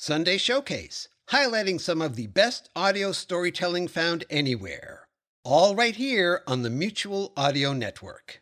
Sunday 0.00 0.38
Showcase, 0.38 1.08
highlighting 1.30 1.80
some 1.80 2.00
of 2.00 2.14
the 2.14 2.28
best 2.28 2.70
audio 2.76 3.10
storytelling 3.10 3.88
found 3.88 4.22
anywhere. 4.30 5.08
All 5.42 5.74
right 5.74 5.96
here 5.96 6.44
on 6.46 6.62
the 6.62 6.70
Mutual 6.70 7.32
Audio 7.36 7.72
Network. 7.72 8.40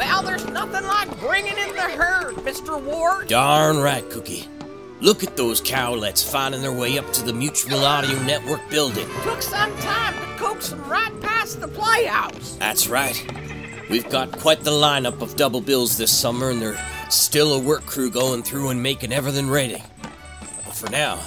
Well, 0.00 0.22
there's 0.22 0.46
nothing 0.48 0.86
like 0.86 1.20
bringing 1.20 1.58
in 1.58 1.74
the 1.74 1.82
herd, 1.82 2.34
Mr. 2.36 2.82
Ward. 2.82 3.28
Darn 3.28 3.76
right, 3.76 4.08
Cookie. 4.08 4.48
Look 5.02 5.22
at 5.22 5.36
those 5.36 5.60
cowlets 5.60 6.22
finding 6.24 6.62
their 6.62 6.72
way 6.72 6.96
up 6.96 7.12
to 7.12 7.22
the 7.22 7.34
Mutual 7.34 7.84
Audio 7.84 8.18
Network 8.22 8.66
building. 8.70 9.06
Took 9.24 9.42
some 9.42 9.76
time 9.76 10.14
to 10.14 10.42
coax 10.42 10.70
them 10.70 10.82
right 10.88 11.12
past 11.20 11.60
the 11.60 11.68
playhouse. 11.68 12.56
That's 12.56 12.88
right. 12.88 13.22
We've 13.90 14.08
got 14.08 14.32
quite 14.32 14.60
the 14.60 14.70
lineup 14.70 15.20
of 15.20 15.36
double 15.36 15.60
bills 15.60 15.98
this 15.98 16.10
summer, 16.10 16.48
and 16.48 16.62
there's 16.62 16.78
still 17.10 17.52
a 17.52 17.58
work 17.58 17.84
crew 17.84 18.10
going 18.10 18.42
through 18.42 18.70
and 18.70 18.82
making 18.82 19.12
everything 19.12 19.50
ready. 19.50 19.82
But 20.64 20.76
for 20.76 20.90
now, 20.90 21.20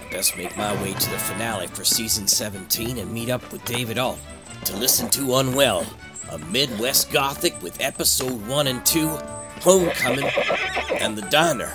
I 0.00 0.12
best 0.12 0.36
make 0.36 0.56
my 0.56 0.80
way 0.80 0.92
to 0.92 1.10
the 1.10 1.18
finale 1.18 1.66
for 1.66 1.82
season 1.82 2.28
17 2.28 2.98
and 2.98 3.12
meet 3.12 3.30
up 3.30 3.52
with 3.52 3.64
David 3.64 3.98
Ault 3.98 4.20
to 4.66 4.76
listen 4.76 5.10
to 5.10 5.34
Unwell, 5.34 5.84
a 6.32 6.38
Midwest 6.50 7.10
Gothic 7.12 7.60
with 7.62 7.78
episode 7.78 8.46
1 8.48 8.66
and 8.66 8.84
2, 8.86 9.06
Homecoming, 9.60 10.30
and 10.98 11.14
The 11.14 11.28
Diner. 11.28 11.70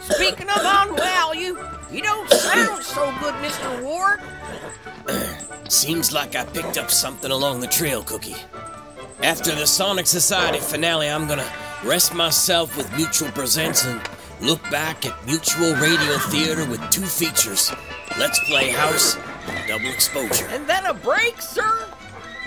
Speaking 0.00 0.48
of 0.48 0.60
unwell, 0.60 1.32
you 1.32 1.56
you 1.92 2.02
don't 2.02 2.28
sound 2.28 2.82
so 2.82 3.14
good, 3.20 3.34
Mr. 3.36 3.82
Ward. 3.84 4.20
Seems 5.70 6.12
like 6.12 6.34
I 6.34 6.44
picked 6.44 6.76
up 6.76 6.90
something 6.90 7.30
along 7.30 7.60
the 7.60 7.68
trail, 7.68 8.02
Cookie. 8.02 8.34
After 9.22 9.54
the 9.54 9.66
Sonic 9.66 10.08
Society 10.08 10.58
finale, 10.58 11.08
I'm 11.08 11.28
gonna 11.28 11.48
rest 11.84 12.14
myself 12.14 12.76
with 12.76 12.92
Mutual 12.96 13.30
Presents 13.30 13.84
and 13.84 14.00
look 14.40 14.60
back 14.72 15.06
at 15.06 15.24
Mutual 15.24 15.72
Radio 15.76 16.18
Theater 16.30 16.64
with 16.64 16.80
two 16.90 17.06
features 17.06 17.72
Let's 18.18 18.40
Play 18.48 18.70
House 18.70 19.16
and 19.46 19.68
Double 19.68 19.88
Exposure. 19.88 20.48
And 20.48 20.66
then 20.66 20.84
a 20.86 20.94
break, 20.94 21.40
sir? 21.40 21.87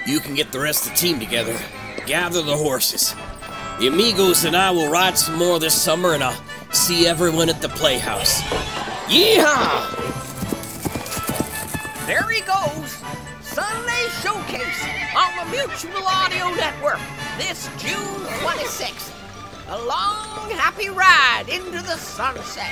You 0.06 0.20
can 0.20 0.34
get 0.34 0.52
the 0.52 0.60
rest 0.60 0.88
of 0.88 0.94
the 0.94 0.98
team 0.98 1.20
together, 1.20 1.56
gather 2.08 2.42
the 2.42 2.58
horses. 2.58 3.14
The 3.80 3.88
amigos 3.88 4.46
and 4.46 4.56
I 4.56 4.72
will 4.72 4.90
ride 4.90 5.18
some 5.18 5.36
more 5.36 5.60
this 5.60 5.80
summer, 5.80 6.14
and 6.14 6.24
I'll 6.24 6.44
see 6.72 7.06
everyone 7.06 7.50
at 7.50 7.62
the 7.62 7.70
Playhouse. 7.70 8.42
Yeehaw! 9.08 9.98
There 12.08 12.28
he 12.30 12.42
goes. 12.42 12.98
Sunday 13.42 14.08
Showcase 14.22 14.84
on 15.16 15.36
the 15.38 15.46
Mutual 15.52 16.08
Audio 16.08 16.50
Network 16.56 17.00
this 17.38 17.70
June 17.78 18.26
26th. 18.42 19.12
A 19.70 19.78
long, 19.86 20.50
happy 20.50 20.90
ride 20.90 21.46
into 21.48 21.82
the 21.84 21.96
sunset. 21.98 22.72